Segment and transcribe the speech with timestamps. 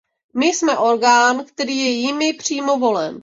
[0.33, 3.19] My jsme orgán, který je jimi přímo volen.